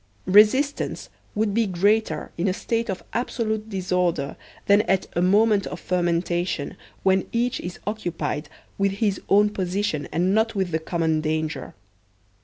[0.25, 4.35] Resist ance would be greater in a state of absolute disorder
[4.65, 10.33] than at a moment of fermentation, when each is occupied with his own position and
[10.33, 11.75] not with the common danger.